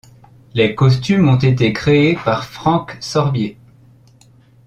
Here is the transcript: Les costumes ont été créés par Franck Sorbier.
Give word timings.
Les 0.55 0.73
costumes 0.73 1.29
ont 1.29 1.37
été 1.37 1.73
créés 1.73 2.17
par 2.25 2.45
Franck 2.45 2.97
Sorbier. 3.01 3.59